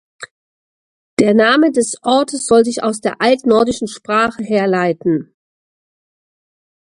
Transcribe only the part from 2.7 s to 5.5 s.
aus der Altnordischen Sprache herleiten.